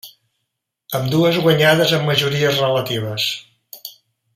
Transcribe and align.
Ambdues 0.99 1.37
guanyades 1.43 1.95
amb 1.99 2.11
majories 2.13 2.59
relatives. 2.67 3.31